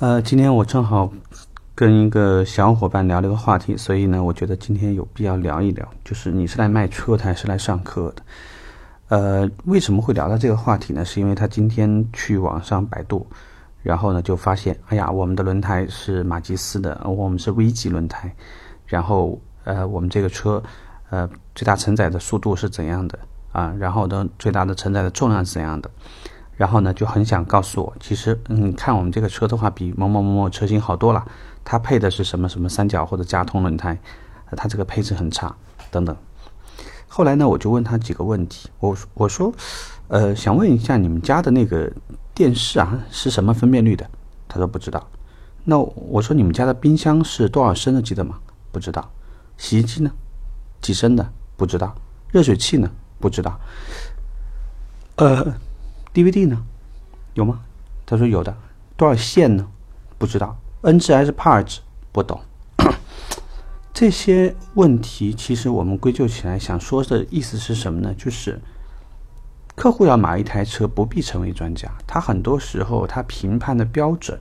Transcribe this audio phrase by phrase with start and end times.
[0.00, 1.12] 呃，今天我正好
[1.74, 8.22] 跟一个小伙伴聊了个话题，所以呢，我觉得今天有必要聊一聊，就是你是来卖车的还是来上课的？
[9.08, 11.04] 呃，为什么会聊到这个话题呢？
[11.04, 13.26] 是因为他今天去网上百度，
[13.82, 18.34] 然后呢就发现，哎呀，我们的轮胎是马吉斯的，我们是 V 级轮胎，
[18.86, 20.62] 然后呃，我们这个车
[21.10, 23.18] 呃最大承载的速度是怎样的
[23.52, 23.76] 啊？
[23.78, 25.90] 然后呢，最大的承载的重量是怎样的？
[26.60, 31.24] 然后呢，就很想告诉我，其实，嗯，看我们这个车的话，比某某某某车型好多了。
[31.64, 33.98] 它配的是什么什么三角或者加通轮胎，
[34.54, 35.56] 它这个配置很差，
[35.90, 36.14] 等等。
[37.08, 39.50] 后来呢，我就问他几个问题，我我说，
[40.08, 41.90] 呃，想问一下你们家的那个
[42.34, 44.06] 电视啊，是什么分辨率的？
[44.46, 45.08] 他说不知道。
[45.64, 48.02] 那我说你们家的冰箱是多少升的？
[48.02, 48.38] 记得吗？
[48.70, 49.10] 不知道。
[49.56, 50.10] 洗衣机呢？
[50.82, 51.26] 几升的？
[51.56, 51.94] 不知道。
[52.30, 52.90] 热水器呢？
[53.18, 53.58] 不知道。
[55.16, 55.54] 呃。
[56.12, 56.64] DVD 呢？
[57.34, 57.60] 有吗？
[58.04, 58.56] 他说有的。
[58.96, 59.66] 多少线呢？
[60.18, 60.58] 不知道。
[60.82, 61.80] N 值还是 P 值？
[62.12, 62.40] 不懂。
[63.92, 68.14] 这些问题其实我们归咎起来想说的意思是什么呢？
[68.14, 68.58] 就是
[69.74, 71.90] 客户要买一台车，不必成为专家。
[72.06, 74.38] 他很多时候他评判的标准，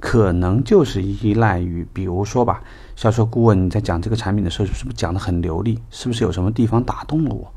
[0.00, 2.62] 可能就是依赖于，比如说吧，
[2.96, 5.78] 销售顾问你在讲这个产品的时候，是不是讲的很流利？
[5.90, 7.52] 是不是有什么地方打动了我？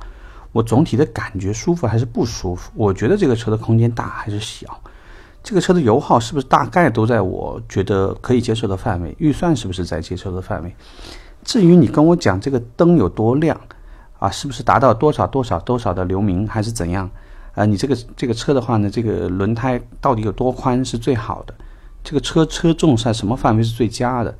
[0.55, 2.71] 我总体的感觉舒服还是不舒服？
[2.75, 4.79] 我觉得这个车的空间大还是小？
[5.43, 9.13] 这个车的油耗是不是大概都在我觉得可以接受的范围？
[9.19, 10.73] 预算是不是在接受的范围？
[11.43, 13.59] 至于你跟我讲这个灯有多亮
[14.17, 17.09] 啊，是不是达到多少多少多少的流明还是怎样？
[17.53, 21.53] 啊，你这个这个车的话呢，这个轮胎到底有多宽是最好的？
[22.01, 24.33] 这个车车重在什么范围是最佳的？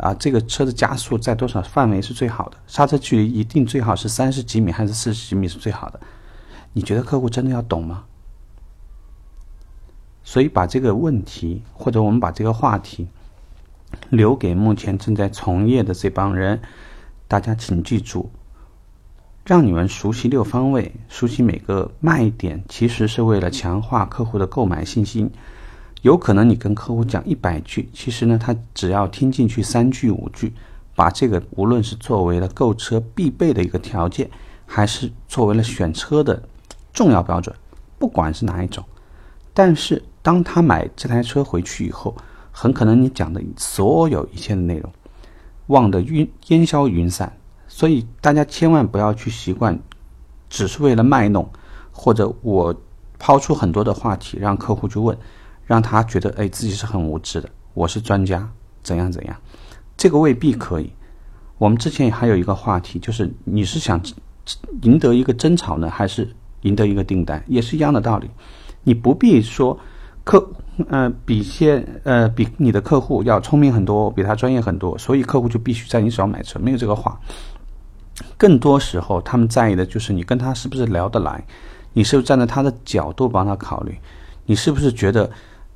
[0.00, 2.56] 啊，这个车的加速在多少范围是最好的？
[2.66, 6.00] 刹车距离一定最好是三十几米还是四十几米是最好的？
[6.72, 8.04] 你觉得客户真的要懂吗？
[10.24, 13.08] 所以把这个问题，或者我们把这个话题
[14.08, 16.62] 留给目前正在从业的这帮人，
[17.28, 18.30] 大家请记住，
[19.44, 25.30] 让你们熟悉六方位，熟悉每个卖点，其实是为了强化客户的购买信心。
[26.02, 30.52] 有可能你跟客户讲一百句，其实呢，他只要听进去三句五句，
[30.94, 34.30] 把这个无论是作为了购车必备的一个条件，
[34.64, 36.42] 还是作为了选车的
[36.92, 37.54] 重要标准，
[37.98, 38.82] 不管是哪一种，
[39.52, 42.16] 但是当他买这台车回去以后，
[42.50, 44.90] 很可能你讲的所有一切的内容
[45.66, 47.36] 忘得云烟消云散。
[47.68, 49.78] 所以大家千万不要去习惯，
[50.48, 51.48] 只是为了卖弄，
[51.92, 52.74] 或者我
[53.18, 55.16] 抛出很多的话题让客户去问。
[55.70, 58.50] 让他觉得哎自己是很无知的，我是专家，
[58.82, 59.36] 怎样怎样，
[59.96, 60.90] 这个未必可以。
[61.58, 64.02] 我们之前还有一个话题，就是你是想
[64.82, 66.28] 赢得一个争吵呢，还是
[66.62, 68.28] 赢得一个订单，也是一样的道理。
[68.82, 69.78] 你不必说
[70.24, 70.44] 客
[70.88, 77.16] 呃比些呃比你的客户要聪明很多，比他专业很多，所以客户就必须在你手上买车，没有这个话。
[78.36, 81.44] 更多时候，他们在意的就是你跟他是不是聊得来，
[81.92, 83.96] 你是不是站在他的角度帮他考虑，
[84.46, 85.30] 你是不是觉得。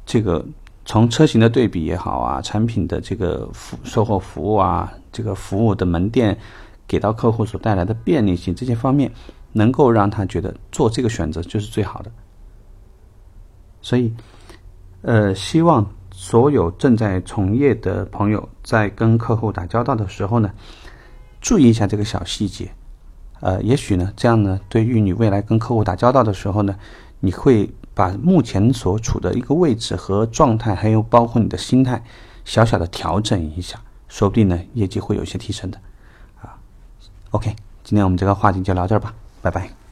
[0.06, 0.44] 这个
[0.84, 6.36] 从车型的对比也好啊，产品的这个服售后服务啊，这个服务的门店
[6.86, 9.10] 给到客户所带来的便利性这些方面，
[9.52, 12.12] 能够让他觉得做这个选择就是最好的。
[13.80, 14.12] 所以，
[15.00, 20.52] 呃，希望所有正在从业的朋友在跟客户打交道的时候呢，
[21.40, 22.70] 注意一下这个小细节。
[23.40, 26.76] 呃，也许呢，这样呢，对于你未来跟客户打交道的时候呢，
[27.20, 27.66] 你会。
[27.94, 32.02] 把目前所处的一个位置和状态，还有包括你的心态，
[32.44, 35.78] 小小的调整一下，说不定呢，业绩会有一些提升的，
[36.42, 36.58] 啊。
[37.30, 39.83] OK，今天我们这个话题就聊这儿吧，拜拜。